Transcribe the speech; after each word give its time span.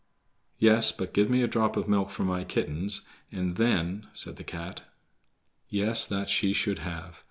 "Yes, 0.57 0.91
but 0.91 1.13
give 1.13 1.29
me 1.29 1.43
a 1.43 1.47
drop 1.47 1.77
of 1.77 1.87
milk 1.87 2.09
for 2.09 2.23
my 2.25 2.43
kittens 2.43 3.03
and 3.31 3.55
then—" 3.57 4.07
said 4.13 4.37
the 4.37 4.43
cat. 4.43 4.81
Yes, 5.69 6.07
that 6.07 6.27
she 6.27 6.53
should 6.53 6.79
have. 6.79 7.19